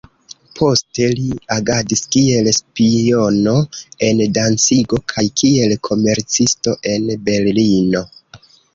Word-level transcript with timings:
Poste 0.59 1.09
li 1.19 1.27
agadis 1.55 2.01
kiel 2.15 2.49
spiono 2.57 3.55
en 4.09 4.25
Dancigo 4.41 5.03
kaj 5.15 5.29
kiel 5.45 5.79
komercisto 5.93 6.79
en 6.97 7.11
Berlino. 7.33 8.07